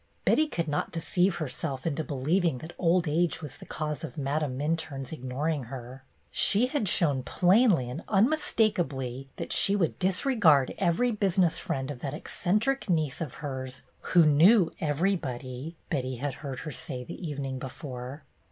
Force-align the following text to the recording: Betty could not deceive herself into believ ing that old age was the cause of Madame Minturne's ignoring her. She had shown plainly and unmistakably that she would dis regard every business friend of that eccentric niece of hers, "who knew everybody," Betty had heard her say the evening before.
Betty 0.25 0.47
could 0.47 0.67
not 0.67 0.91
deceive 0.91 1.35
herself 1.35 1.85
into 1.85 2.03
believ 2.03 2.43
ing 2.43 2.57
that 2.57 2.73
old 2.79 3.07
age 3.07 3.39
was 3.43 3.57
the 3.57 3.67
cause 3.67 4.03
of 4.03 4.17
Madame 4.17 4.57
Minturne's 4.57 5.11
ignoring 5.11 5.65
her. 5.65 6.03
She 6.31 6.65
had 6.65 6.89
shown 6.89 7.21
plainly 7.21 7.87
and 7.87 8.01
unmistakably 8.07 9.29
that 9.35 9.53
she 9.53 9.75
would 9.75 9.99
dis 9.99 10.25
regard 10.25 10.73
every 10.79 11.11
business 11.11 11.59
friend 11.59 11.91
of 11.91 11.99
that 11.99 12.15
eccentric 12.15 12.89
niece 12.89 13.21
of 13.21 13.35
hers, 13.45 13.83
"who 13.99 14.25
knew 14.25 14.71
everybody," 14.79 15.75
Betty 15.91 16.15
had 16.15 16.33
heard 16.41 16.61
her 16.61 16.71
say 16.71 17.03
the 17.03 17.27
evening 17.29 17.59
before. 17.59 18.23